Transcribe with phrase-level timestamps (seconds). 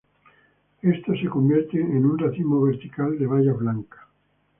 [0.81, 3.99] Estos se convierten en un racimo vertical de bayas blancas.